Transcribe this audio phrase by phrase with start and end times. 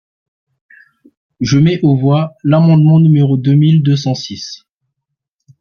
[1.41, 4.65] Je mets aux voix l’amendement numéro deux mille deux cent six.